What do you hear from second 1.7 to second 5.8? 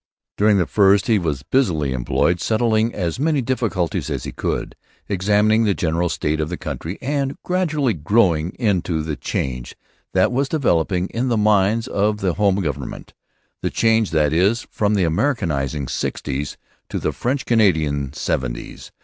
employed settling as many difficulties as he could, examining the